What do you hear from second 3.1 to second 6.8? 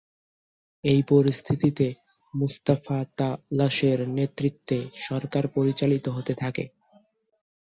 ত’লাসের নেতৃত্বে সরকার পরিচালিত হতে থাকে।